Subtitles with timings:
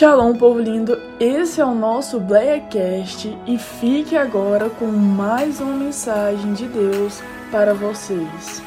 [0.00, 0.98] Shalom, povo lindo!
[1.20, 7.20] Esse é o nosso Blackcast e fique agora com mais uma mensagem de Deus
[7.52, 8.62] para vocês.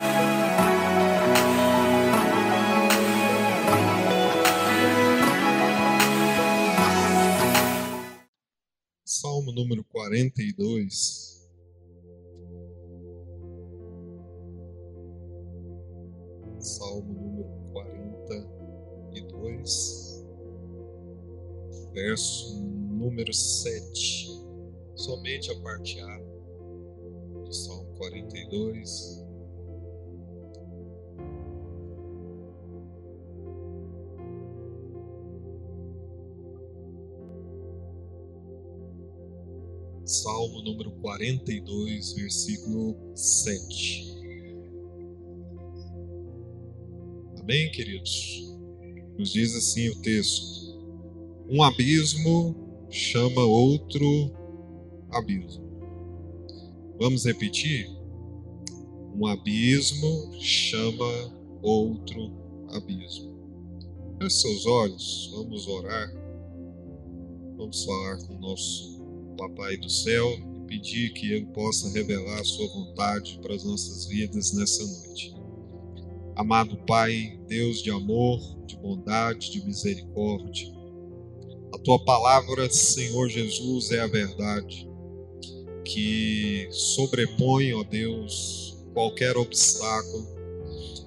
[9.03, 11.22] Salmo número 42.
[22.03, 24.27] Verso número 7,
[24.93, 26.17] somente a parte A
[27.45, 29.23] do Salmo 42.
[40.05, 44.13] Salmo número 42, versículo 7.
[47.39, 48.53] Amém, queridos?
[49.17, 50.62] Nos diz assim o texto:
[51.53, 52.55] um abismo
[52.89, 54.31] chama outro
[55.11, 55.63] abismo.
[56.99, 57.87] Vamos repetir?
[59.15, 61.31] Um abismo chama
[61.61, 62.31] outro
[62.69, 63.31] abismo.
[64.19, 66.11] Feche seus olhos, vamos orar.
[67.55, 68.91] Vamos falar com o nosso
[69.37, 74.07] Papai do céu e pedir que Ele possa revelar a Sua vontade para as nossas
[74.07, 75.35] vidas nessa noite.
[76.35, 80.82] Amado Pai, Deus de amor, de bondade, de misericórdia,
[81.83, 84.87] tua palavra, Senhor Jesus, é a verdade
[85.83, 90.25] que sobrepõe, ó Deus, qualquer obstáculo.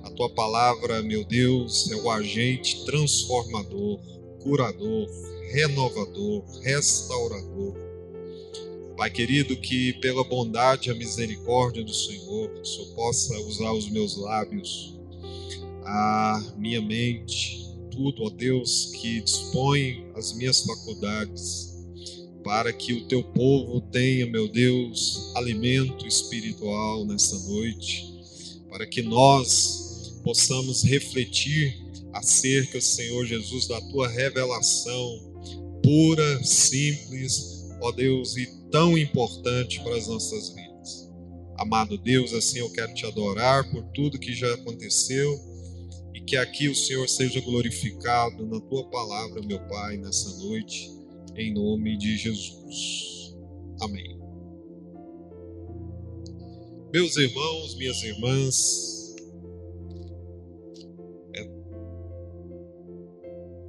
[0.04, 3.98] A tua palavra, meu Deus, é o agente transformador,
[4.42, 5.08] curador,
[5.50, 7.74] renovador, restaurador.
[8.96, 13.88] Pai querido, que pela bondade e a misericórdia do Senhor, o Senhor possa usar os
[13.88, 14.94] meus lábios,
[15.84, 17.65] a minha mente,
[17.96, 21.74] tudo, ó Deus, que dispõe as minhas faculdades
[22.44, 28.04] para que o teu povo tenha, meu Deus, alimento espiritual nessa noite,
[28.70, 31.76] para que nós possamos refletir
[32.12, 35.34] acerca, Senhor Jesus, da tua revelação
[35.82, 41.10] pura, simples, ó Deus, e tão importante para as nossas vidas.
[41.56, 45.55] Amado Deus, assim eu quero te adorar por tudo que já aconteceu
[46.26, 50.90] que aqui o Senhor seja glorificado na tua palavra, meu Pai, nessa noite,
[51.36, 53.36] em nome de Jesus.
[53.80, 54.18] Amém.
[56.92, 59.14] Meus irmãos, minhas irmãs,
[61.36, 61.48] é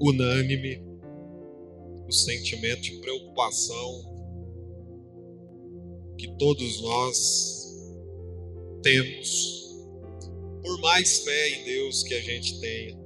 [0.01, 0.81] unânime
[2.07, 4.18] o sentimento de preocupação
[6.18, 7.68] que todos nós
[8.81, 9.67] temos
[10.68, 13.00] por mais fé em Deus que a gente tenha,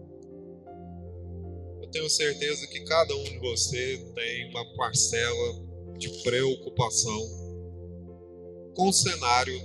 [1.80, 5.64] eu tenho certeza que cada um de você tem uma parcela
[5.96, 7.22] de preocupação
[8.76, 9.62] com o cenário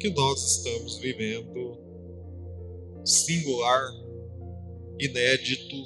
[0.00, 1.78] que nós estamos vivendo,
[3.04, 3.92] singular,
[4.98, 5.76] inédito,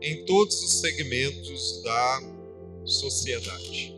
[0.00, 2.20] em todos os segmentos da
[2.84, 3.96] sociedade.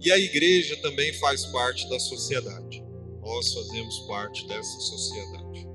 [0.00, 2.85] E a igreja também faz parte da sociedade
[3.26, 5.68] nós fazemos parte dessa sociedade.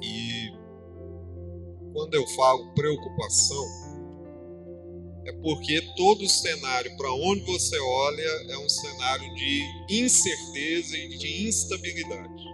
[0.00, 0.52] E
[1.92, 3.64] quando eu falo preocupação,
[5.26, 11.18] é porque todo o cenário para onde você olha é um cenário de incerteza e
[11.18, 12.44] de instabilidade.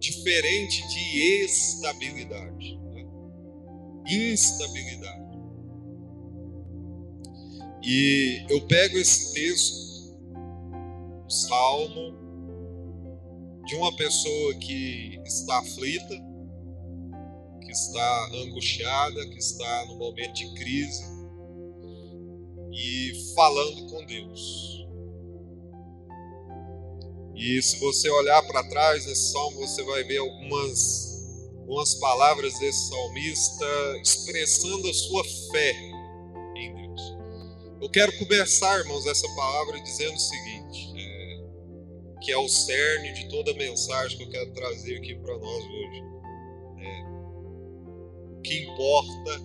[0.00, 2.78] Diferente de estabilidade.
[2.78, 3.06] Né?
[4.08, 5.26] Instabilidade.
[7.84, 9.85] E eu pego esse texto
[11.28, 12.14] salmo
[13.64, 16.14] de uma pessoa que está aflita,
[17.60, 21.04] que está angustiada, que está no momento de crise
[22.72, 24.76] e falando com Deus.
[27.34, 32.88] E se você olhar para trás nesse salmo, você vai ver algumas, algumas palavras desse
[32.88, 33.66] salmista
[34.00, 35.72] expressando a sua fé
[36.56, 37.02] em Deus.
[37.82, 40.85] Eu quero começar, irmãos, essa palavra dizendo o seguinte:
[42.20, 45.64] que é o cerne de toda a mensagem que eu quero trazer aqui para nós
[45.64, 46.02] hoje.
[46.78, 47.04] É,
[48.32, 49.40] o que importa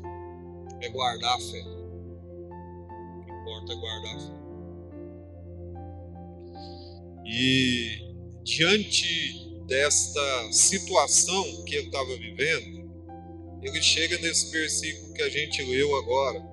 [0.82, 1.62] é guardar a fé.
[1.62, 4.42] O que importa é guardar a fé.
[7.26, 8.12] E
[8.44, 12.82] diante desta situação que ele estava vivendo,
[13.62, 16.44] ele chega nesse versículo que a gente leu agora,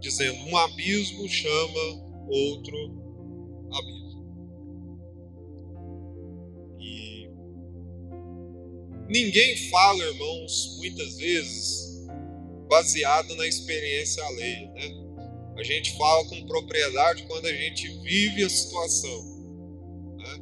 [0.00, 2.76] dizendo: um abismo chama outro
[3.72, 4.15] abismo.
[9.08, 12.06] Ninguém fala, irmãos, muitas vezes
[12.68, 15.06] baseado na experiência alheia, né?
[15.56, 19.24] A gente fala com propriedade quando a gente vive a situação.
[20.18, 20.40] Né?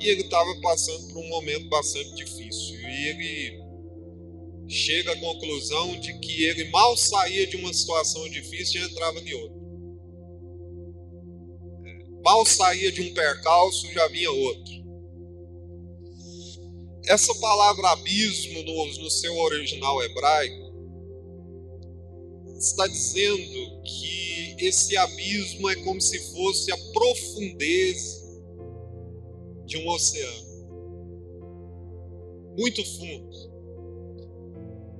[0.00, 2.76] E ele estava passando por um momento bastante difícil.
[2.80, 3.60] E ele
[4.68, 9.34] chega à conclusão de que ele mal saía de uma situação difícil e entrava em
[9.34, 9.60] outra.
[12.24, 14.79] Mal saía de um percalço, já vinha outro.
[17.10, 20.72] Essa palavra abismo no, no seu original hebraico
[22.56, 28.40] está dizendo que esse abismo é como se fosse a profundeza
[29.66, 30.46] de um oceano.
[32.56, 33.50] Muito fundo.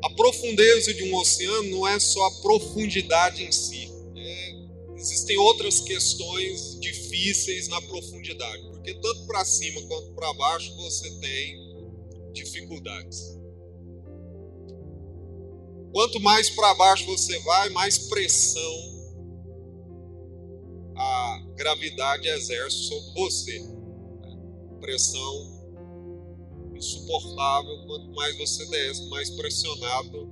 [0.02, 3.88] A profundeza de um oceano não é só a profundidade em si.
[4.16, 4.54] É,
[4.96, 11.69] existem outras questões difíceis na profundidade, porque tanto para cima quanto para baixo você tem
[12.32, 13.38] dificuldades.
[15.92, 18.90] Quanto mais para baixo você vai, mais pressão
[21.00, 23.58] a gravidade exerce sobre você.
[24.80, 25.60] Pressão
[26.74, 27.86] insuportável.
[27.86, 30.30] Quanto mais você desce, mais pressionado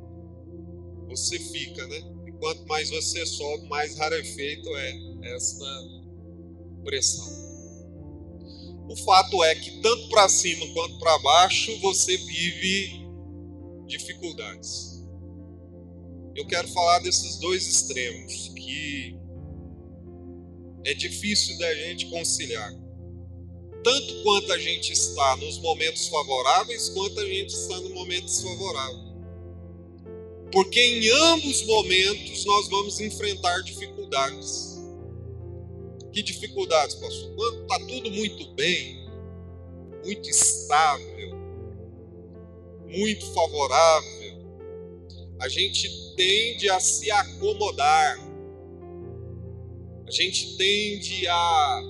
[1.08, 2.02] você fica, né?
[2.26, 5.64] E quanto mais você sobe, mais rarefeito é essa
[6.84, 7.47] pressão.
[8.88, 13.06] O fato é que tanto para cima quanto para baixo você vive
[13.86, 15.04] dificuldades.
[16.34, 19.16] Eu quero falar desses dois extremos que
[20.84, 22.72] é difícil da gente conciliar
[23.82, 29.08] tanto quanto a gente está nos momentos favoráveis, quanto a gente está no momento desfavorável.
[30.52, 34.67] Porque em ambos momentos nós vamos enfrentar dificuldades.
[36.18, 37.32] Que dificuldades, pastor?
[37.36, 39.08] Quando está tudo muito bem,
[40.04, 41.30] muito estável,
[42.88, 44.42] muito favorável,
[45.40, 48.18] a gente tende a se acomodar,
[50.08, 51.82] a gente tende a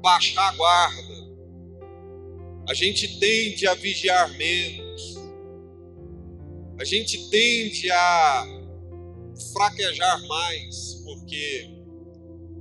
[0.00, 1.28] baixar a guarda,
[2.66, 5.18] a gente tende a vigiar menos,
[6.78, 8.46] a gente tende a
[9.52, 11.77] fraquejar mais, porque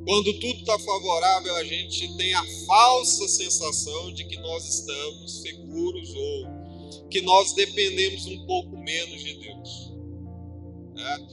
[0.07, 6.15] quando tudo está favorável, a gente tem a falsa sensação de que nós estamos seguros
[6.15, 9.91] ou que nós dependemos um pouco menos de Deus.
[10.95, 11.27] Né?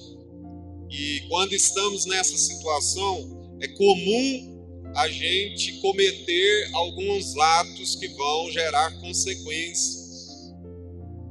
[0.90, 8.90] E quando estamos nessa situação, é comum a gente cometer alguns atos que vão gerar
[8.98, 10.52] consequências,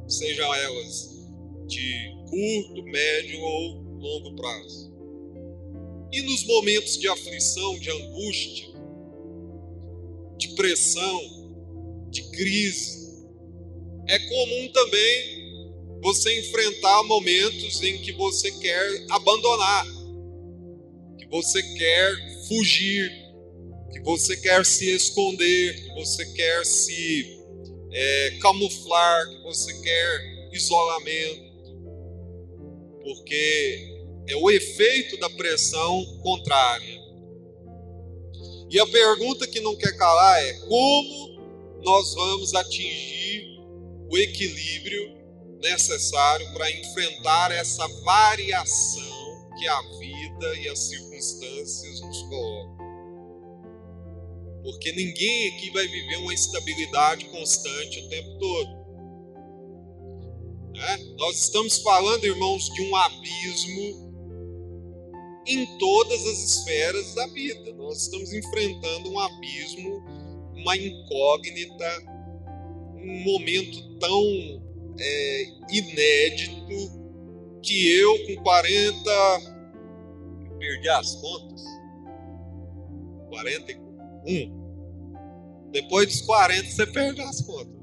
[0.07, 1.09] sejam elas
[1.67, 4.92] de curto, médio ou longo prazo.
[6.13, 8.67] E nos momentos de aflição, de angústia,
[10.37, 11.19] de pressão,
[12.11, 13.25] de crise,
[14.07, 15.43] é comum também
[16.03, 19.87] você enfrentar momentos em que você quer abandonar,
[21.17, 23.11] que você quer fugir,
[23.91, 27.39] que você quer se esconder, que você quer se
[27.91, 31.41] é, camuflar, que você quer isolamento,
[33.01, 33.92] porque
[34.27, 37.01] é o efeito da pressão contrária.
[38.69, 41.39] E a pergunta que não quer calar é: como
[41.83, 43.59] nós vamos atingir
[44.09, 45.15] o equilíbrio
[45.61, 52.83] necessário para enfrentar essa variação que a vida e as circunstâncias nos colocam?
[54.63, 58.83] Porque ninguém aqui vai viver uma estabilidade constante o tempo todo.
[60.75, 60.97] É?
[61.17, 64.02] Nós estamos falando, irmãos, de um abismo
[65.45, 67.73] em todas as esferas da vida.
[67.73, 70.03] Nós estamos enfrentando um abismo,
[70.55, 72.03] uma incógnita,
[72.95, 74.23] um momento tão
[74.99, 77.03] é, inédito
[77.61, 79.01] que eu, com 40,
[80.59, 81.63] perdi as contas,
[83.29, 83.83] 40
[84.25, 84.63] um.
[85.71, 87.73] Depois dos 40 você perde as contas.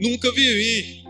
[0.00, 1.04] Nunca vivi.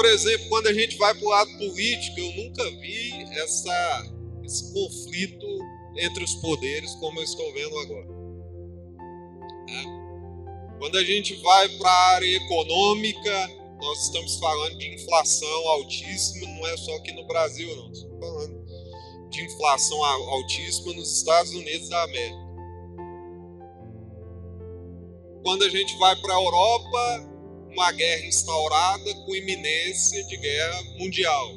[0.00, 4.72] Por exemplo, quando a gente vai para o lado político, eu nunca vi essa, esse
[4.72, 5.46] conflito
[5.98, 8.06] entre os poderes como eu estou vendo agora.
[9.68, 10.78] É.
[10.78, 16.66] Quando a gente vai para a área econômica, nós estamos falando de inflação altíssima, não
[16.68, 17.92] é só aqui no Brasil, não.
[17.92, 22.48] Estamos falando de inflação altíssima nos Estados Unidos da América.
[25.44, 27.29] Quando a gente vai para a Europa,
[27.72, 31.56] uma guerra instaurada com iminência de guerra mundial,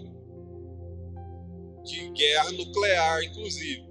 [1.83, 3.83] de guerra nuclear, inclusive.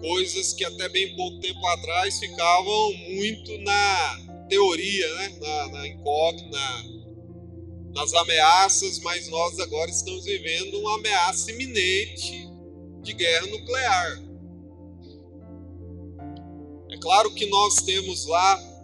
[0.00, 5.38] coisas que até bem pouco tempo atrás ficavam muito na teoria, né?
[5.40, 6.58] na, na incógnita,
[7.94, 12.46] nas ameaças, mas nós agora estamos vivendo uma ameaça iminente
[13.02, 14.22] de guerra nuclear.
[16.90, 18.75] É claro que nós temos lá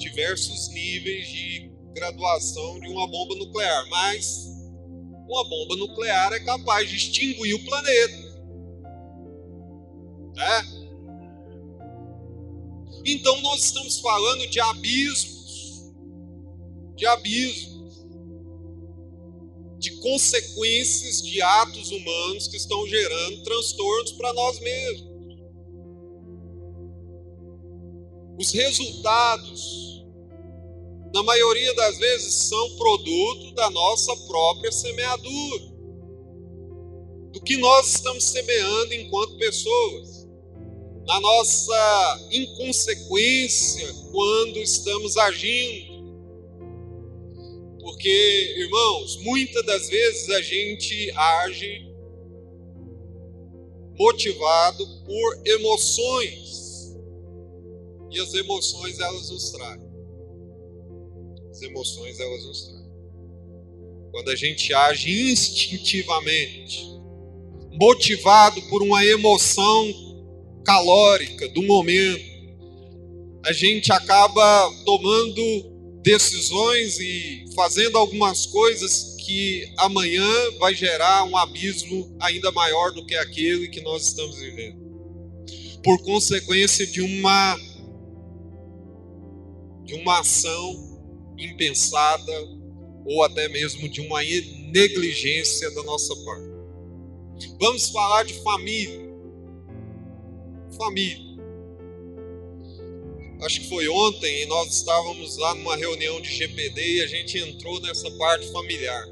[0.00, 4.48] diversos níveis de graduação de uma bomba nuclear, mas
[5.28, 8.30] uma bomba nuclear é capaz de extinguir o planeta.
[10.34, 10.80] Né?
[13.04, 15.92] Então nós estamos falando de abismos,
[16.96, 18.06] de abismos,
[19.78, 25.10] de consequências de atos humanos que estão gerando transtornos para nós mesmos.
[28.38, 29.89] Os resultados,
[31.12, 35.70] na maioria das vezes, são produto da nossa própria semeadura,
[37.32, 40.28] do que nós estamos semeando enquanto pessoas,
[41.06, 45.90] na nossa inconsequência quando estamos agindo.
[47.80, 51.90] Porque, irmãos, muitas das vezes a gente age
[53.98, 56.96] motivado por emoções
[58.10, 59.79] e as emoções elas nos traem.
[61.60, 62.90] As emoções elas nos traem.
[64.12, 66.86] Quando a gente age instintivamente,
[67.72, 69.92] motivado por uma emoção
[70.64, 72.24] calórica do momento,
[73.44, 75.42] a gente acaba tomando
[76.02, 80.26] decisões e fazendo algumas coisas que amanhã
[80.58, 84.80] vai gerar um abismo ainda maior do que aquele que nós estamos vivendo.
[85.84, 87.58] Por consequência de uma
[89.84, 90.89] de uma ação
[91.44, 92.32] impensada
[93.04, 96.50] ou até mesmo de uma negligência da nossa parte.
[97.58, 99.10] Vamos falar de família.
[100.76, 101.30] Família.
[103.42, 107.38] Acho que foi ontem e nós estávamos lá numa reunião de GPD e a gente
[107.38, 109.08] entrou nessa parte familiar.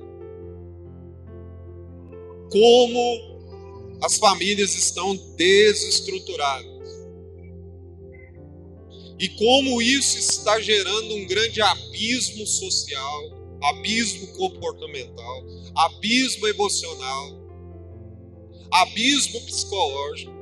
[2.50, 3.38] Como
[4.02, 6.67] as famílias estão desestruturadas
[9.18, 15.44] e como isso está gerando um grande abismo social, abismo comportamental,
[15.74, 17.38] abismo emocional,
[18.70, 20.32] abismo psicológico,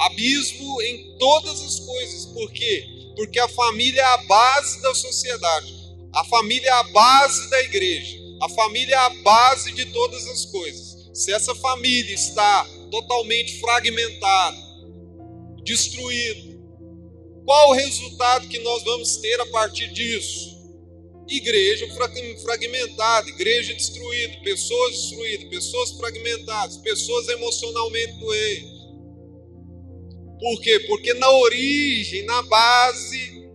[0.00, 2.26] abismo em todas as coisas.
[2.26, 2.86] Por quê?
[3.16, 5.74] Porque a família é a base da sociedade,
[6.14, 10.44] a família é a base da igreja, a família é a base de todas as
[10.44, 11.10] coisas.
[11.12, 14.56] Se essa família está totalmente fragmentada,
[15.64, 16.57] destruída,
[17.48, 20.54] qual o resultado que nós vamos ter a partir disso?
[21.26, 21.88] Igreja
[22.42, 28.78] fragmentada, igreja destruída, pessoas destruídas, pessoas fragmentadas, pessoas emocionalmente doentes.
[30.38, 30.78] Por quê?
[30.80, 33.50] Porque na origem, na base,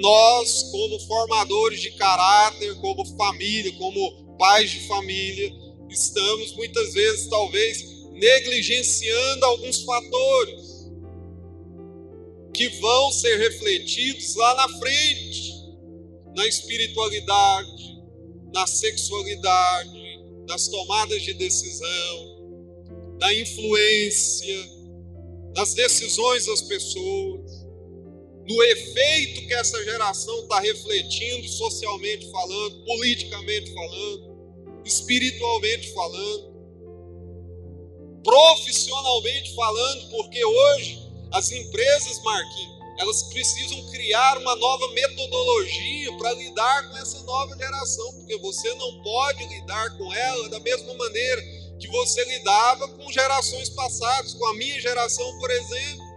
[0.00, 5.48] nós, como formadores de caráter, como família, como pais de família,
[5.88, 10.71] estamos muitas vezes, talvez, negligenciando alguns fatores
[12.62, 15.52] que vão ser refletidos lá na frente,
[16.36, 18.00] na espiritualidade,
[18.54, 24.70] na sexualidade, nas tomadas de decisão, na influência,
[25.56, 27.66] nas decisões das pessoas,
[28.48, 36.52] no efeito que essa geração está refletindo socialmente falando, politicamente falando, espiritualmente falando,
[38.22, 41.01] profissionalmente falando, porque hoje
[41.32, 48.12] as empresas, Marquinhos, elas precisam criar uma nova metodologia para lidar com essa nova geração,
[48.12, 51.42] porque você não pode lidar com ela da mesma maneira
[51.80, 56.12] que você lidava com gerações passadas, com a minha geração, por exemplo.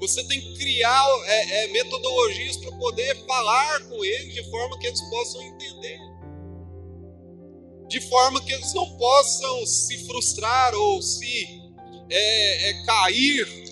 [0.00, 4.86] Você tem que criar é, é, metodologias para poder falar com eles de forma que
[4.86, 5.98] eles possam entender.
[7.88, 11.62] De forma que eles não possam se frustrar ou se
[12.10, 13.67] é, é cair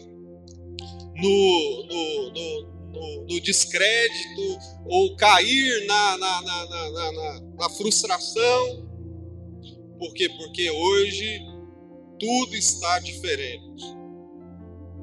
[1.16, 8.86] no, no, no, no descrédito ou cair na, na, na, na, frustração.
[9.98, 10.28] Por quê?
[10.28, 11.40] Porque hoje
[12.18, 13.84] tudo está diferente.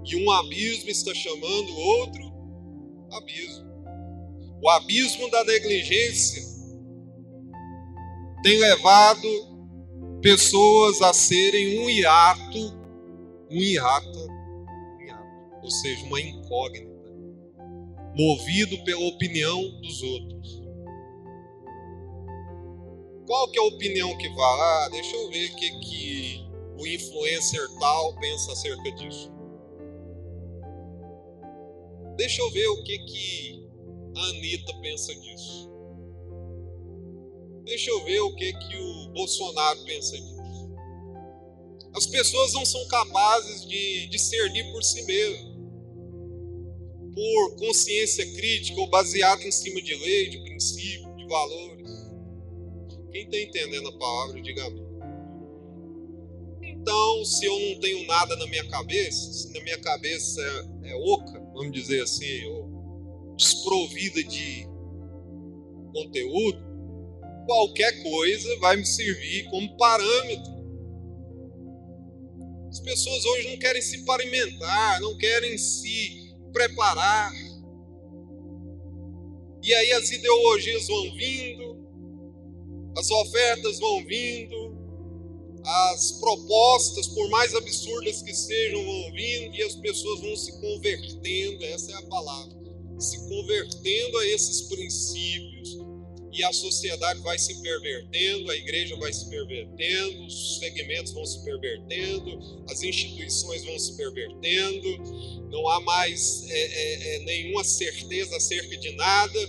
[0.06, 2.34] E um abismo está chamando outro
[3.12, 3.64] abismo.
[4.62, 6.42] O abismo da negligência
[8.44, 9.28] tem levado
[10.22, 12.80] pessoas a serem um hiato,
[13.50, 14.33] um hiato
[15.64, 16.92] ou seja, uma incógnita,
[18.16, 20.64] movido pela opinião dos outros.
[23.26, 24.60] Qual que é a opinião que vai?
[24.60, 29.32] Ah, deixa eu ver o que, que o influencer tal pensa acerca disso.
[32.18, 33.70] Deixa eu ver o que, que
[34.16, 35.72] a Anitta pensa disso.
[37.64, 40.44] Deixa eu ver o que, que o Bolsonaro pensa disso.
[41.96, 45.53] As pessoas não são capazes de discernir por si mesmas,
[47.14, 51.90] por consciência crítica ou baseado em cima de lei, de princípio, de valores.
[53.12, 54.84] Quem está entendendo a palavra, diga amém.
[56.62, 60.42] Então, se eu não tenho nada na minha cabeça, se na minha cabeça
[60.84, 64.68] é, é oca, vamos dizer assim, ou desprovida de
[65.94, 66.60] conteúdo,
[67.46, 70.54] qualquer coisa vai me servir como parâmetro.
[72.70, 76.23] As pessoas hoje não querem se parimentar, não querem se
[76.54, 77.34] preparar.
[79.62, 81.78] E aí as ideologias vão vindo,
[82.98, 84.78] as ofertas vão vindo,
[85.66, 91.64] as propostas, por mais absurdas que sejam, vão vindo e as pessoas vão se convertendo,
[91.66, 92.56] essa é a palavra,
[93.00, 95.83] se convertendo a esses princípios
[96.34, 101.44] e a sociedade vai se pervertendo, a igreja vai se pervertendo, os segmentos vão se
[101.44, 108.76] pervertendo, as instituições vão se pervertendo, não há mais é, é, é, nenhuma certeza acerca
[108.78, 109.40] de nada.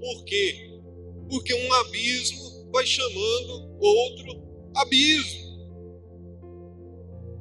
[0.00, 0.78] Por quê?
[1.28, 4.42] Porque um abismo vai chamando outro
[4.76, 5.48] abismo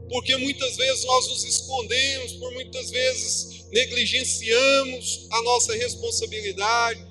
[0.10, 7.06] porque muitas vezes nós nos escondemos, por muitas vezes negligenciamos a nossa responsabilidade.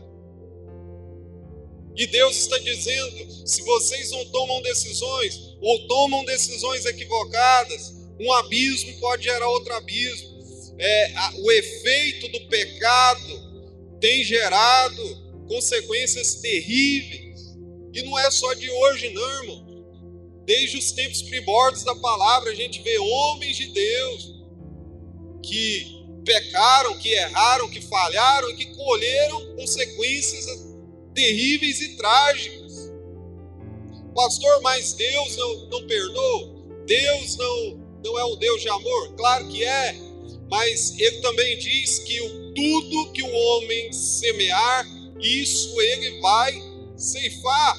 [1.96, 8.98] E Deus está dizendo: se vocês não tomam decisões, ou tomam decisões equivocadas, um abismo
[9.00, 10.36] pode gerar outro abismo.
[10.78, 15.02] É, a, o efeito do pecado tem gerado
[15.48, 17.56] consequências terríveis.
[17.94, 19.66] E não é só de hoje, não, irmão.
[20.44, 24.34] Desde os tempos primórdios da palavra, a gente vê homens de Deus
[25.42, 30.46] que pecaram, que erraram, que falharam e que colheram consequências
[31.16, 32.92] terríveis e trágicas.
[34.14, 36.54] Pastor, mas Deus não, não perdoa?
[36.86, 39.14] Deus não, não é um Deus de amor?
[39.16, 39.96] Claro que é,
[40.48, 44.86] mas ele também diz que o, tudo que o homem semear,
[45.20, 46.62] isso ele vai
[46.96, 47.78] ceifar.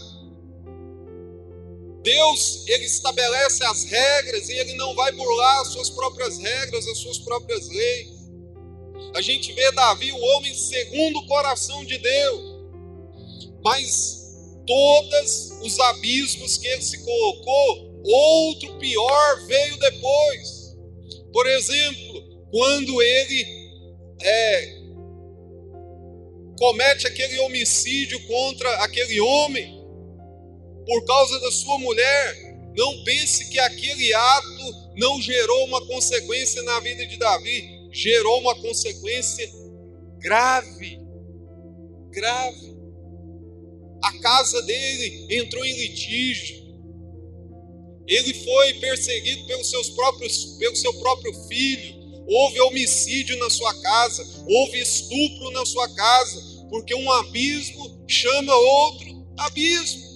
[2.04, 6.98] Deus, ele estabelece as regras e ele não vai burlar as suas próprias regras, as
[6.98, 8.18] suas próprias leis.
[9.14, 12.47] A gente vê Davi, o homem segundo o coração de Deus.
[13.68, 14.34] Mas
[14.66, 20.78] todos os abismos que ele se colocou, outro pior veio depois.
[21.34, 23.46] Por exemplo, quando ele
[24.22, 24.78] é,
[26.58, 29.78] comete aquele homicídio contra aquele homem,
[30.86, 32.48] por causa da sua mulher.
[32.76, 38.56] Não pense que aquele ato não gerou uma consequência na vida de Davi, gerou uma
[38.62, 39.52] consequência
[40.20, 41.00] grave.
[42.12, 42.77] Grave.
[44.02, 46.68] A casa dele entrou em litígio.
[48.08, 51.98] Ele foi perseguido pelos seus próprios, pelo seu próprio filho.
[52.28, 59.28] Houve homicídio na sua casa, houve estupro na sua casa, porque um abismo chama outro
[59.38, 60.08] abismo.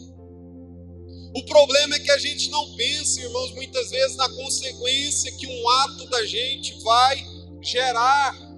[1.34, 5.70] O problema é que a gente não pensa, irmãos, muitas vezes na consequência que um
[5.70, 7.24] ato da gente vai
[7.62, 8.51] gerar.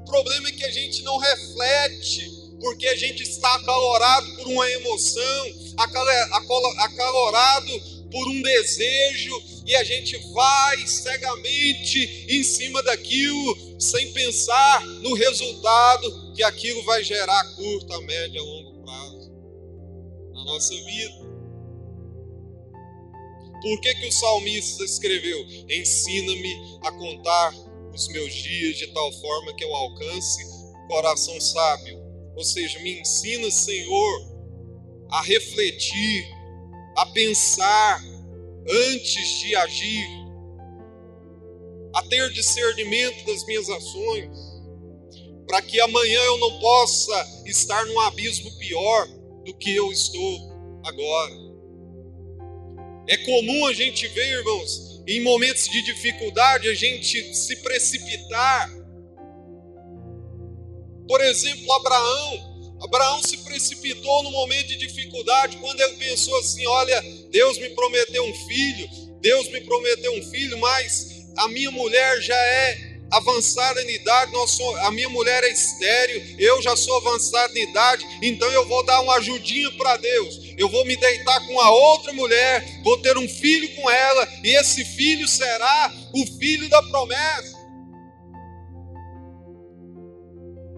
[0.00, 4.70] O problema é que a gente não reflete, porque a gente está acalorado por uma
[4.70, 5.46] emoção,
[6.78, 15.14] acalorado por um desejo, e a gente vai cegamente em cima daquilo, sem pensar no
[15.14, 18.70] resultado que aquilo vai gerar a curto, a médio, a longo
[20.50, 21.30] nossa vida.
[23.62, 25.38] Por que, que o salmista escreveu?
[25.68, 27.54] Ensina-me a contar
[27.92, 30.42] os meus dias de tal forma que eu alcance
[30.88, 32.00] coração sábio.
[32.36, 34.30] Ou seja, me ensina, Senhor,
[35.10, 36.26] a refletir,
[36.96, 38.02] a pensar
[38.68, 40.08] antes de agir,
[41.94, 44.38] a ter discernimento das minhas ações,
[45.46, 49.08] para que amanhã eu não possa estar num abismo pior,
[49.44, 50.38] do que eu estou
[50.84, 51.34] agora.
[53.08, 58.70] É comum a gente ver, irmãos, em momentos de dificuldade, a gente se precipitar.
[61.08, 62.50] Por exemplo, Abraão.
[62.80, 68.24] Abraão se precipitou no momento de dificuldade, quando ele pensou assim: olha, Deus me prometeu
[68.24, 68.88] um filho,
[69.20, 74.32] Deus me prometeu um filho, mas a minha mulher já é avançada em idade,
[74.82, 79.00] a minha mulher é estéreo, eu já sou avançado em idade, então eu vou dar
[79.00, 80.50] uma ajudinha para Deus.
[80.56, 84.56] Eu vou me deitar com a outra mulher, vou ter um filho com ela, e
[84.56, 87.58] esse filho será o filho da promessa.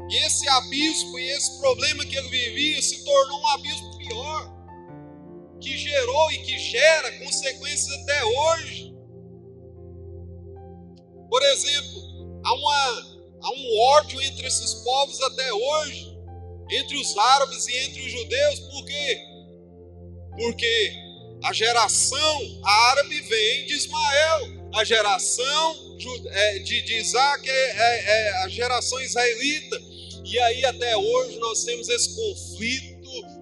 [0.09, 4.53] E esse abismo e esse problema que ele vivia se tornou um abismo pior,
[5.61, 8.93] que gerou e que gera consequências até hoje.
[11.31, 12.12] Por exemplo,
[12.45, 16.17] há, uma, há um ódio entre esses povos até hoje,
[16.71, 19.21] entre os árabes e entre os judeus, por quê?
[20.37, 20.93] Porque
[21.45, 25.97] a geração árabe vem de Ismael, a geração
[26.31, 29.81] é, de, de Isaac é, é, é a geração israelita.
[30.25, 32.92] E aí até hoje nós temos esse conflito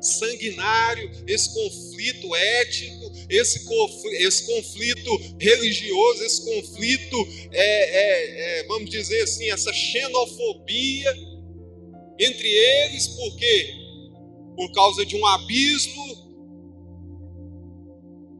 [0.00, 3.66] sanguinário, esse conflito ético, esse,
[4.14, 7.16] esse conflito religioso, esse conflito,
[7.52, 11.14] é, é, é, vamos dizer assim, essa xenofobia
[12.18, 13.74] entre eles, por quê?
[14.56, 16.00] Por causa de um abismo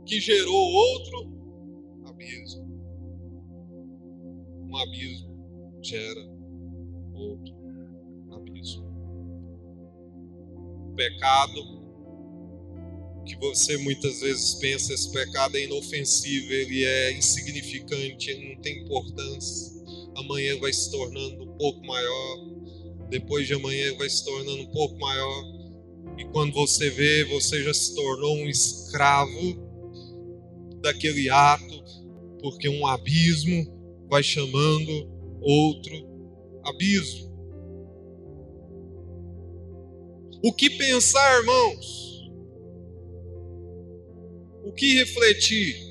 [0.04, 1.32] que gerou outro
[2.04, 2.68] abismo.
[4.68, 5.30] Um abismo
[5.82, 6.20] gera
[7.14, 7.59] outro
[10.94, 11.80] pecado
[13.24, 18.82] que você muitas vezes pensa esse pecado é inofensivo, ele é insignificante, ele não tem
[18.82, 19.72] importância.
[20.16, 22.38] Amanhã vai se tornando um pouco maior,
[23.08, 25.44] depois de amanhã vai se tornando um pouco maior.
[26.18, 29.70] E quando você vê, você já se tornou um escravo
[30.80, 31.84] daquele ato,
[32.40, 35.08] porque um abismo vai chamando
[35.40, 35.94] outro
[36.64, 37.29] abismo.
[40.42, 42.30] O que pensar, irmãos?
[44.64, 45.90] O que refletir?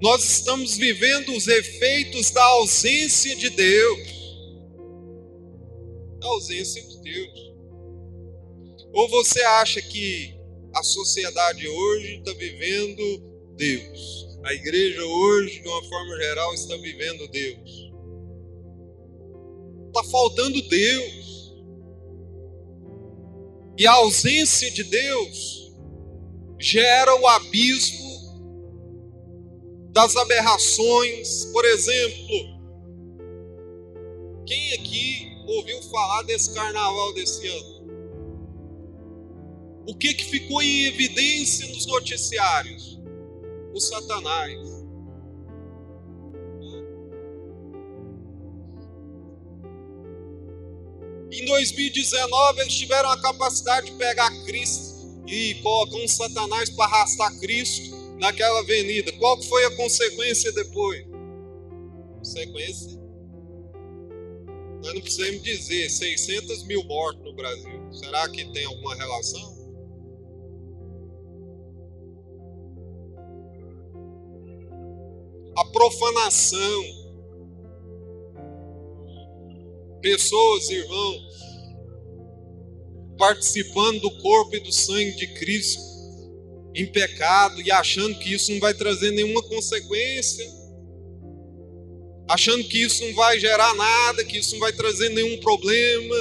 [0.00, 4.08] Nós estamos vivendo os efeitos da ausência de Deus.
[6.18, 7.54] Da ausência de Deus.
[8.94, 10.34] Ou você acha que
[10.74, 13.02] a sociedade hoje está vivendo
[13.56, 14.28] Deus?
[14.44, 17.92] A igreja hoje, de uma forma geral, está vivendo Deus.
[19.88, 21.23] Está faltando Deus.
[23.76, 25.72] E a ausência de Deus
[26.58, 28.04] gera o abismo
[29.92, 31.46] das aberrações.
[31.46, 32.54] Por exemplo,
[34.46, 37.74] quem aqui ouviu falar desse carnaval desse ano?
[39.86, 43.00] O que, que ficou em evidência nos noticiários?
[43.74, 44.73] O Satanás.
[51.34, 57.36] Em 2019, eles tiveram a capacidade de pegar Cristo e colocar um Satanás para arrastar
[57.40, 59.10] Cristo naquela avenida.
[59.14, 61.04] Qual foi a consequência depois?
[62.18, 63.00] Consequência?
[64.84, 67.92] Nós não precisamos dizer 600 mil mortos no Brasil.
[67.92, 69.54] Será que tem alguma relação?
[75.56, 77.03] A profanação
[80.04, 81.22] pessoas, irmãos,
[83.16, 85.82] participando do corpo e do sangue de Cristo
[86.74, 90.46] em pecado e achando que isso não vai trazer nenhuma consequência,
[92.28, 96.16] achando que isso não vai gerar nada, que isso não vai trazer nenhum problema,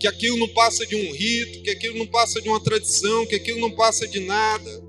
[0.00, 3.34] que aquilo não passa de um rito, que aquilo não passa de uma tradição, que
[3.34, 4.82] aquilo não passa de nada.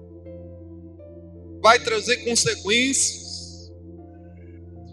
[1.61, 3.73] Vai trazer consequências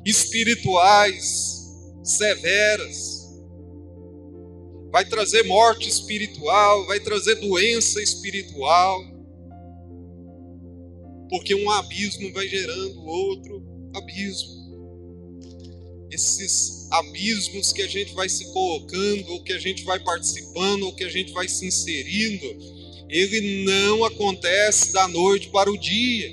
[0.04, 1.70] espirituais
[2.02, 3.23] severas
[4.94, 9.04] vai trazer morte espiritual, vai trazer doença espiritual,
[11.28, 14.54] porque um abismo vai gerando outro abismo.
[16.12, 20.94] Esses abismos que a gente vai se colocando, ou que a gente vai participando, ou
[20.94, 22.46] que a gente vai se inserindo,
[23.09, 26.30] ele não acontece da noite para o dia.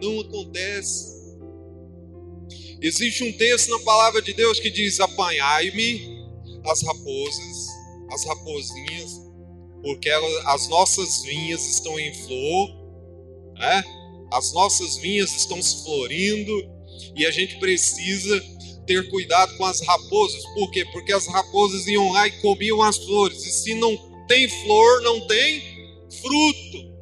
[0.00, 1.13] Não acontece.
[2.80, 6.24] Existe um texto na palavra de Deus que diz: Apanhai-me
[6.66, 7.68] as raposas,
[8.10, 9.20] as raposinhas,
[9.82, 12.68] porque as nossas vinhas estão em flor,
[13.58, 13.84] né?
[14.32, 16.52] as nossas vinhas estão se florindo
[17.16, 18.42] e a gente precisa
[18.86, 20.44] ter cuidado com as raposas.
[20.54, 20.84] Por quê?
[20.92, 25.26] Porque as raposas iam lá e comiam as flores, e se não tem flor, não
[25.26, 25.62] tem
[26.20, 26.93] fruto.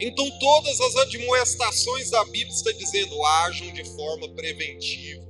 [0.00, 5.26] Então, todas as admoestações da Bíblia está dizendo: ajam de forma preventiva.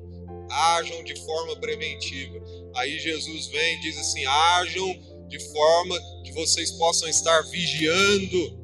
[0.50, 2.38] Ajam de forma preventiva.
[2.76, 8.58] Aí Jesus vem e diz assim: ajam de forma que vocês possam estar vigiando.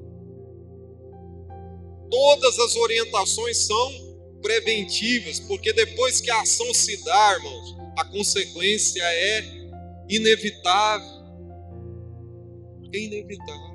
[2.10, 3.92] todas as orientações são
[4.40, 9.42] preventivas, porque depois que a ação se dá, irmãos, a consequência é
[10.08, 11.24] inevitável.
[12.92, 13.73] É inevitável.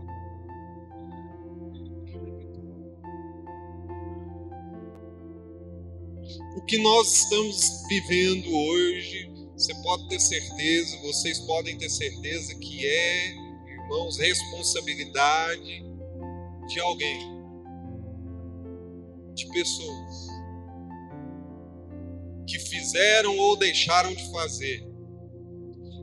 [6.56, 12.88] O que nós estamos vivendo hoje, você pode ter certeza, vocês podem ter certeza que
[12.88, 13.28] é,
[13.84, 15.86] irmãos, responsabilidade
[16.68, 17.20] de alguém,
[19.36, 20.28] de pessoas
[22.48, 24.84] que fizeram ou deixaram de fazer.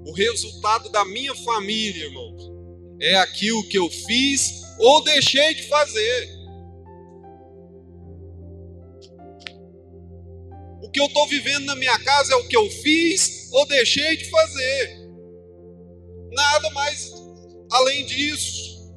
[0.06, 2.52] O resultado da minha família, irmãos,
[3.00, 6.35] é aquilo que eu fiz ou deixei de fazer.
[10.96, 14.30] Que eu estou vivendo na minha casa é o que eu fiz ou deixei de
[14.30, 15.06] fazer.
[16.32, 17.12] Nada mais
[17.70, 18.90] além disso.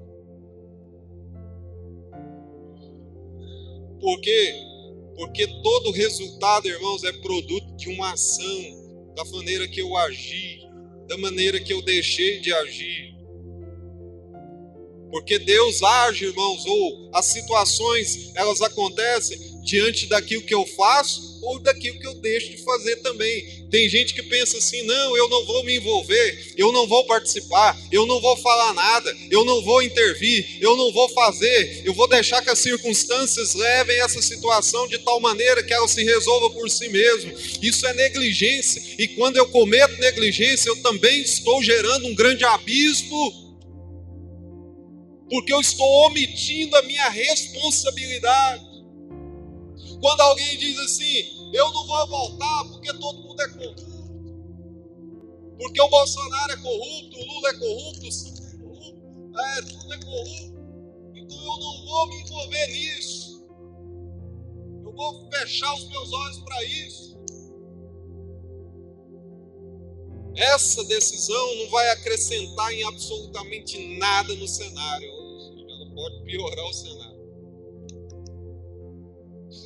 [3.99, 4.55] Por quê?
[5.17, 10.61] Porque todo resultado, irmãos, é produto de uma ação, da maneira que eu agi,
[11.05, 13.13] da maneira que eu deixei de agir.
[15.11, 21.59] Porque Deus age, irmãos, ou as situações, elas acontecem diante daquilo que eu faço ou
[21.59, 23.67] daquilo que eu deixo de fazer também.
[23.69, 27.77] Tem gente que pensa assim: não, eu não vou me envolver, eu não vou participar,
[27.91, 32.07] eu não vou falar nada, eu não vou intervir, eu não vou fazer, eu vou
[32.07, 36.69] deixar que as circunstâncias levem essa situação de tal maneira que ela se resolva por
[36.69, 37.33] si mesmo.
[37.61, 43.49] Isso é negligência, e quando eu cometo negligência, eu também estou gerando um grande abismo
[45.29, 48.68] porque eu estou omitindo a minha responsabilidade.
[50.01, 53.85] Quando alguém diz assim, eu não vou voltar porque todo mundo é corrupto,
[55.57, 59.93] porque o Bolsonaro é corrupto, o Lula é corrupto, o Ciro é corrupto, é, tudo
[59.93, 60.59] é corrupto,
[61.15, 63.45] então eu não vou me envolver nisso,
[64.85, 67.09] eu vou fechar os meus olhos para isso.
[70.35, 75.09] Essa decisão não vai acrescentar em absolutamente nada no cenário,
[75.69, 77.08] ela pode piorar o cenário.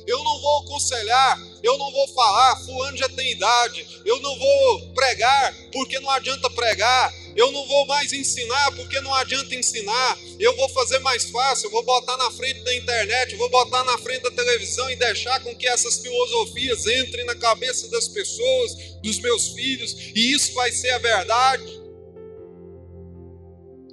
[0.06, 4.92] Eu não vou aconselhar, eu não vou falar, fulano já tem idade, eu não vou
[4.94, 10.54] pregar porque não adianta pregar, eu não vou mais ensinar porque não adianta ensinar, eu
[10.56, 14.22] vou fazer mais fácil, eu vou botar na frente da internet, vou botar na frente
[14.22, 19.48] da televisão e deixar com que essas filosofias entrem na cabeça das pessoas, dos meus
[19.48, 21.82] filhos, e isso vai ser a verdade.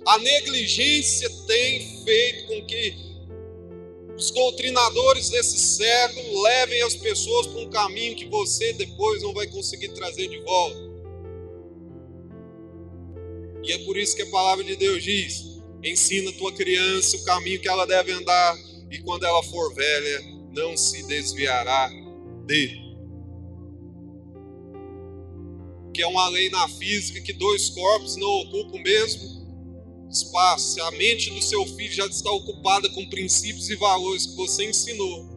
[0.06, 3.11] A negligência tem feito com que
[4.22, 9.48] os doutrinadores desse século levem as pessoas para um caminho que você depois não vai
[9.48, 10.78] conseguir trazer de volta.
[13.64, 17.26] E é por isso que a palavra de Deus diz: ensina a tua criança o
[17.26, 18.56] caminho que ela deve andar,
[18.92, 21.90] e quando ela for velha, não se desviará
[22.46, 22.80] dele.
[25.96, 29.41] Que é uma lei na física que dois corpos não ocupam o mesmo
[30.12, 34.36] espaço, se a mente do seu filho já está ocupada com princípios e valores que
[34.36, 35.30] você ensinou,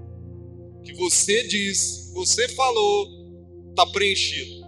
[0.85, 3.09] que você diz, você falou,
[3.71, 4.65] está preenchido.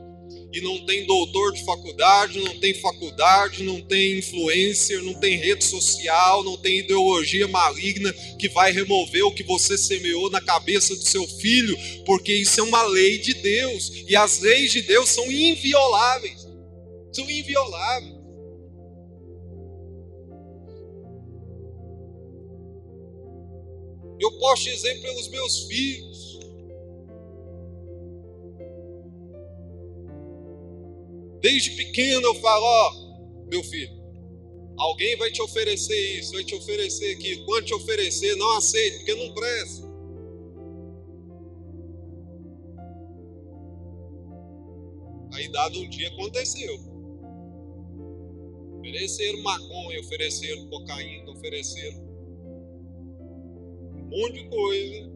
[0.53, 5.63] E não tem doutor de faculdade, não tem faculdade, não tem influencer, não tem rede
[5.63, 11.05] social, não tem ideologia maligna que vai remover o que você semeou na cabeça do
[11.05, 13.93] seu filho, porque isso é uma lei de Deus.
[14.09, 16.47] E as leis de Deus são invioláveis.
[17.13, 18.16] São invioláveis.
[24.27, 26.41] Eu posso dizer pelos meus filhos.
[31.41, 33.93] Desde pequeno eu falo, ó, meu filho,
[34.77, 37.45] alguém vai te oferecer isso, vai te oferecer aquilo.
[37.45, 39.87] Quando te oferecer, não aceite, porque não presta.
[45.35, 46.75] Aí dado um dia aconteceu.
[48.81, 52.06] Ofereceram maconha, ofereceram cocaína, ofereceram
[54.07, 55.13] um monte de coisa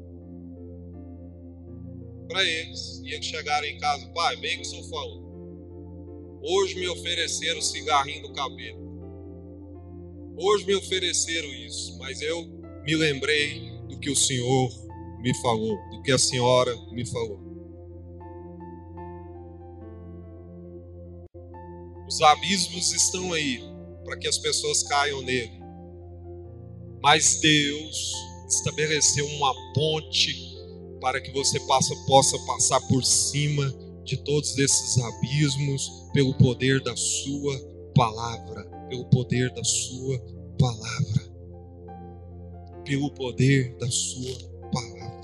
[2.29, 3.00] para eles.
[3.05, 6.40] E eles chegaram em casa, pai, bem que o senhor falou.
[6.42, 8.81] Hoje me ofereceram cigarrinho no cabelo.
[10.37, 12.46] Hoje me ofereceram isso, mas eu
[12.83, 14.70] me lembrei do que o senhor
[15.20, 17.50] me falou, do que a senhora me falou.
[22.09, 23.61] Os abismos estão aí
[24.05, 25.61] para que as pessoas caiam nele.
[27.03, 28.14] Mas Deus
[28.54, 30.34] estabeleceu uma ponte
[31.00, 33.72] para que você possa, possa passar por cima
[34.04, 37.58] de todos esses abismos pelo poder da Sua
[37.94, 40.18] palavra, pelo poder da Sua
[40.58, 41.30] palavra.
[42.84, 44.36] pelo poder da Sua
[44.72, 45.20] palavra.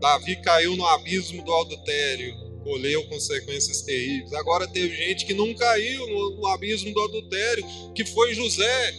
[0.00, 2.34] Davi caiu no abismo do adultério,
[2.68, 4.34] colheu consequências terríveis.
[4.34, 8.94] Agora teve gente que não caiu no, abismo do adultério, que foi José.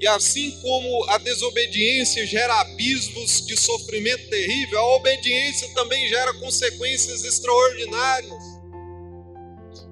[0.00, 7.22] E assim como a desobediência gera abismos de sofrimento terrível, a obediência também gera consequências
[7.24, 8.42] extraordinárias.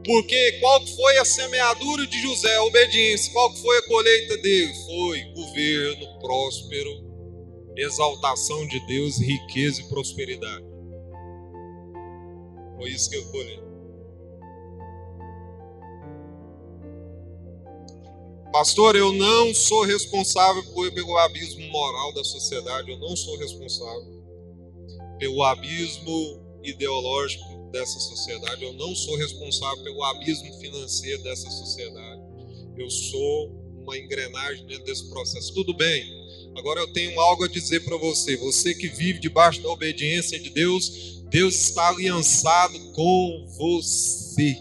[0.06, 2.56] Porque qual foi a semeadura de José?
[2.56, 3.30] A obediência.
[3.30, 4.72] Qual foi a colheita dele?
[4.86, 6.90] Foi governo próspero,
[7.76, 10.67] exaltação de Deus, riqueza e prosperidade.
[12.78, 13.60] Foi isso que eu colhi.
[18.52, 20.62] Pastor, eu não sou responsável
[20.94, 24.24] pelo abismo moral da sociedade, eu não sou responsável
[25.18, 32.22] pelo abismo ideológico dessa sociedade, eu não sou responsável pelo abismo financeiro dessa sociedade.
[32.76, 33.50] Eu sou
[33.82, 35.52] uma engrenagem dentro desse processo.
[35.52, 36.17] Tudo bem.
[36.58, 38.36] Agora eu tenho algo a dizer para você.
[38.36, 44.56] Você que vive debaixo da obediência de Deus, Deus está aliançado com você.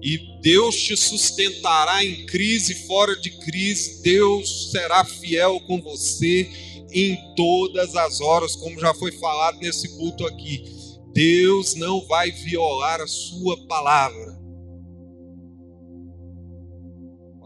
[0.00, 4.02] E Deus te sustentará em crise, fora de crise.
[4.02, 6.48] Deus será fiel com você
[6.92, 10.64] em todas as horas, como já foi falado nesse culto aqui.
[11.12, 14.31] Deus não vai violar a sua palavra.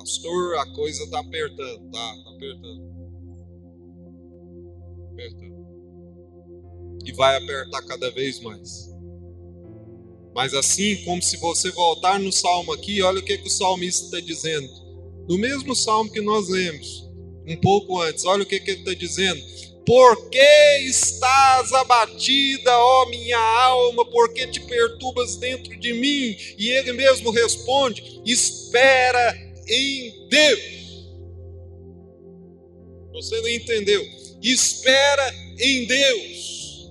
[0.06, 2.80] Pastor, a coisa está apertando, tá, tá apertando.
[5.10, 5.66] Apertando.
[7.04, 8.88] E vai apertar cada vez mais.
[10.32, 14.04] Mas assim, como se você voltar no salmo aqui, olha o que, que o salmista
[14.04, 14.68] está dizendo.
[15.28, 17.10] No mesmo salmo que nós lemos,
[17.44, 18.24] um pouco antes.
[18.24, 19.42] Olha o que, que ele está dizendo.
[19.84, 24.04] Por que estás abatida, ó minha alma?
[24.04, 26.36] Por que te perturbas dentro de mim?
[26.56, 31.06] E ele mesmo responde: Espera em Deus.
[33.12, 34.06] Você não entendeu?
[34.42, 36.90] Espera em Deus.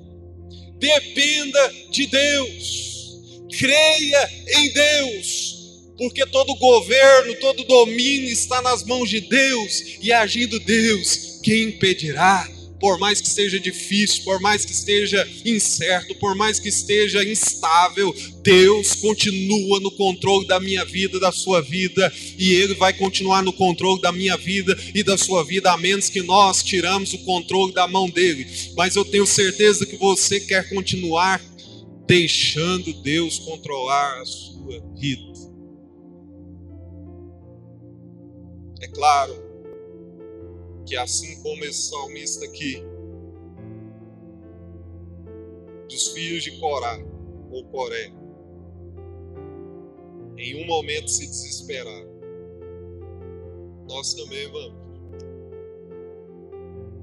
[0.77, 3.45] Dependa de Deus.
[3.49, 5.55] Creia em Deus
[5.97, 12.49] porque todo governo, todo domínio está nas mãos de Deus, e agindo Deus, quem impedirá?
[12.85, 18.13] Por mais que seja difícil, por mais que esteja incerto, por mais que esteja instável,
[18.43, 23.51] Deus continua no controle da minha vida, da sua vida, e Ele vai continuar no
[23.51, 27.73] controle da minha vida e da sua vida, a menos que nós tiramos o controle
[27.73, 28.45] da mão dele.
[28.77, 31.43] Mas eu tenho certeza que você quer continuar
[32.05, 35.33] deixando Deus controlar a sua vida.
[38.79, 39.44] É claro
[40.85, 42.83] que assim como esse salmista aqui,
[45.89, 46.97] dos filhos de Corá
[47.51, 48.11] ou Coré,
[50.37, 52.05] em um momento se desesperar,
[53.87, 54.85] nós também vamos.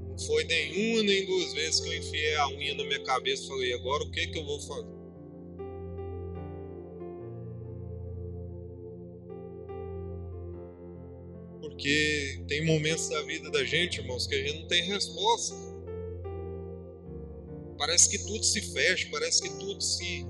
[0.09, 3.47] Não foi nenhuma nem duas vezes que eu enfiei a unha na minha cabeça e
[3.47, 4.92] falei, agora o que, que eu vou fazer?
[11.83, 15.53] Porque tem momentos da vida da gente, irmãos, que a gente não tem resposta.
[17.77, 20.25] Parece que tudo se fecha, parece que tudo se.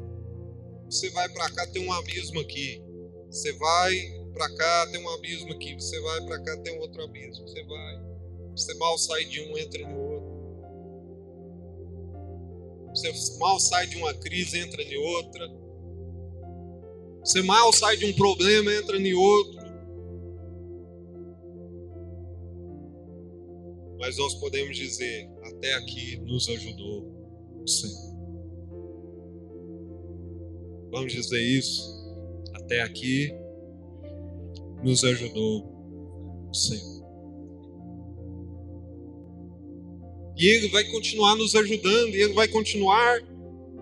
[0.90, 2.82] Você vai para cá, tem um abismo aqui.
[3.30, 3.96] Você vai
[4.34, 5.76] para cá, tem um abismo aqui.
[5.76, 7.48] Você vai para cá, tem outro abismo.
[7.48, 8.02] Você vai.
[8.56, 10.34] Você mal sai de um, entra no outro.
[12.96, 15.48] Você mal sai de uma crise, entra em outra.
[17.24, 19.63] Você mal sai de um problema, entra em outro.
[24.04, 27.10] Mas nós podemos dizer: até aqui nos ajudou
[27.64, 28.14] o Senhor.
[30.92, 31.90] Vamos dizer isso?
[32.54, 33.34] Até aqui
[34.84, 35.64] nos ajudou
[36.50, 37.02] o Senhor.
[40.36, 43.22] E Ele vai continuar nos ajudando, e Ele vai continuar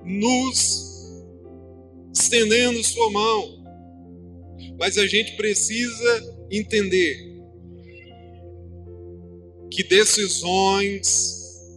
[0.05, 1.15] nos
[2.13, 3.63] estendendo Sua mão.
[4.77, 7.30] Mas a gente precisa entender
[9.71, 11.71] que decisões,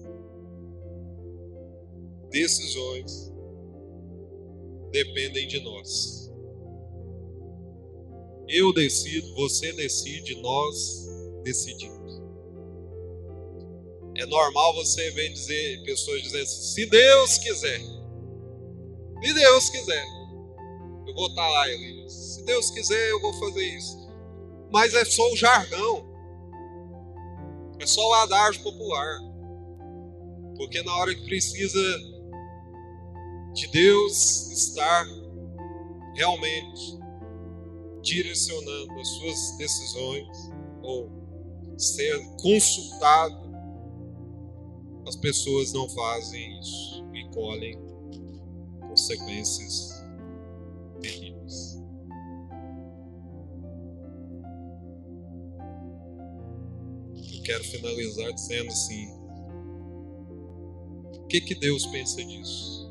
[2.28, 3.32] decisões
[4.90, 6.32] dependem de nós.
[8.48, 11.08] Eu decido, você decide, nós
[11.44, 12.22] decidimos.
[14.16, 17.80] É normal você ver dizer, pessoas dizendo assim, se Deus quiser,
[19.22, 20.04] se Deus quiser,
[21.06, 22.12] eu vou estar lá, Elias.
[22.12, 23.96] Se Deus quiser, eu vou fazer isso.
[24.72, 26.13] Mas é só o jargão.
[27.84, 29.20] É só o adágio popular.
[30.56, 31.98] Porque na hora que precisa
[33.52, 35.04] de Deus estar
[36.14, 36.98] realmente
[38.00, 40.50] direcionando as suas decisões
[40.82, 41.10] ou
[41.76, 43.52] ser consultado,
[45.06, 47.78] as pessoas não fazem isso e colhem
[48.88, 49.93] consequências
[57.42, 59.08] Quero finalizar dizendo assim:
[61.18, 62.84] o que, que Deus pensa disso?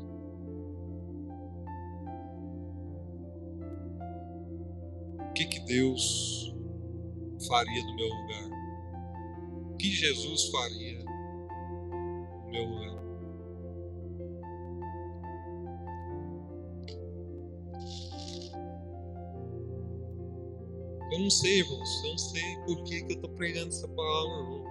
[5.18, 6.54] O que, que Deus
[7.48, 8.50] faria no meu lugar?
[9.72, 13.03] O que Jesus faria no meu lugar?
[21.14, 22.02] Eu não sei, irmãos.
[22.02, 24.64] Eu não sei por que, que eu estou pregando essa palavra, não.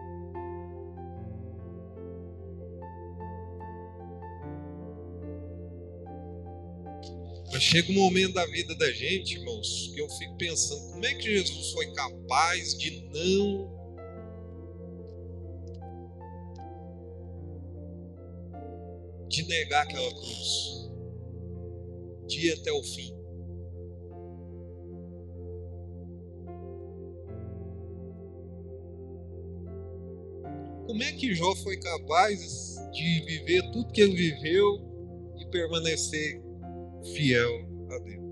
[7.50, 11.14] Mas chega um momento da vida da gente, irmãos, que eu fico pensando: como é
[11.14, 13.72] que Jesus foi capaz de não
[19.30, 20.92] de negar aquela cruz,
[22.28, 23.23] de ir até o fim.
[30.94, 34.80] Como é que Jó foi capaz de viver tudo que ele viveu
[35.40, 36.40] e permanecer
[37.16, 37.50] fiel
[37.90, 38.24] a Deus?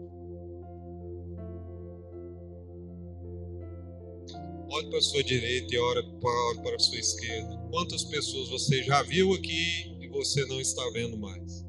[4.70, 6.04] Olhe para a sua direita e olhe
[6.62, 7.58] para a sua esquerda.
[7.72, 11.66] Quantas pessoas você já viu aqui e você não está vendo mais?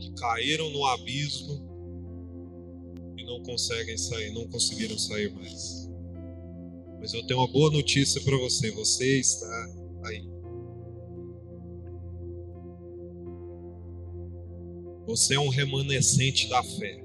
[0.00, 1.75] Que caíram no abismo
[3.26, 5.90] não conseguem sair, não conseguiram sair mais.
[6.98, 9.68] Mas eu tenho uma boa notícia para você, você está
[10.04, 10.26] aí.
[15.06, 17.04] Você é um remanescente da fé.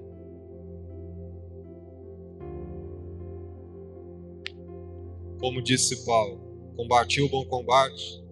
[5.39, 6.39] Como disse Paulo,
[6.75, 8.23] combati o bom combate,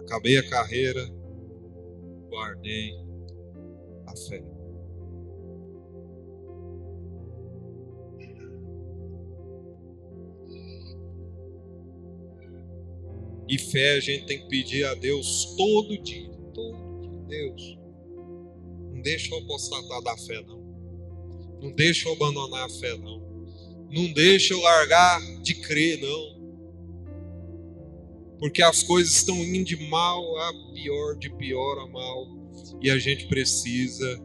[0.00, 1.04] acabei a carreira,
[2.28, 2.92] guardei
[4.06, 4.59] a fé.
[13.50, 16.30] E fé a gente tem que pedir a Deus todo dia.
[16.54, 17.20] Todo dia.
[17.26, 17.78] Deus,
[18.92, 20.60] não deixa eu apostatar da fé, não.
[21.60, 23.20] Não deixa eu abandonar a fé, não.
[23.90, 26.40] Não deixa eu largar de crer, não.
[28.38, 32.28] Porque as coisas estão indo de mal a pior, de pior a mal.
[32.80, 34.22] E a gente precisa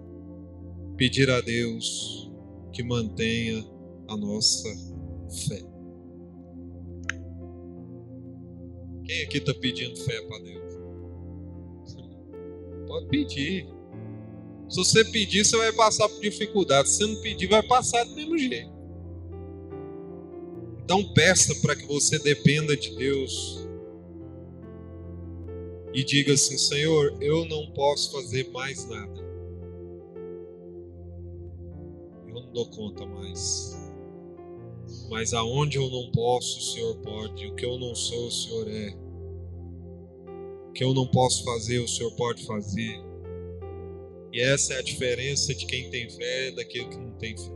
[0.98, 2.32] pedir a Deus
[2.72, 3.66] que mantenha
[4.08, 4.70] a nossa
[5.48, 5.75] fé.
[9.06, 10.74] Quem aqui está pedindo fé para Deus?
[12.88, 13.68] Pode pedir.
[14.68, 16.90] Se você pedir, você vai passar por dificuldade.
[16.90, 18.74] Se não pedir, vai passar do mesmo jeito.
[20.84, 23.68] Então peça para que você dependa de Deus.
[25.94, 29.20] E diga assim: Senhor, eu não posso fazer mais nada.
[32.28, 33.85] Eu não dou conta mais.
[35.10, 37.48] Mas aonde eu não posso, o Senhor pode.
[37.48, 38.96] O que eu não sou, o Senhor é.
[40.70, 43.00] O que eu não posso fazer, o Senhor pode fazer.
[44.32, 47.55] E essa é a diferença de quem tem fé daquele que não tem fé.